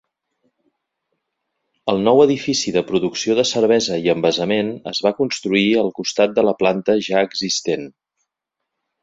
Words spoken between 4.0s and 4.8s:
i envasament